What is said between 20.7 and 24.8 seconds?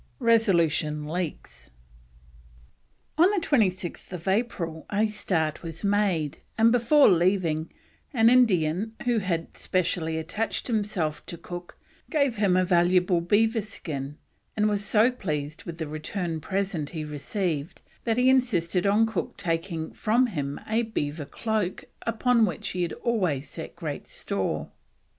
beaver cloak upon which he had always set great store.